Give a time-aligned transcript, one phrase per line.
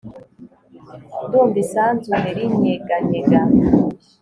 [1.25, 3.39] ndumva isanzure rinyeganyega